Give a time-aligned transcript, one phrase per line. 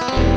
[0.00, 0.35] Bye.